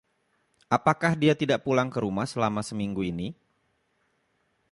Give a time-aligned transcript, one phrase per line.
[0.77, 3.37] Apakah dia tidak pulang ke rumah selama seminggu ini..?